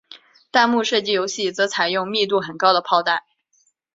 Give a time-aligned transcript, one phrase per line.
[0.49, 3.21] 弹幕射击游戏则采用密度很高的炮弹。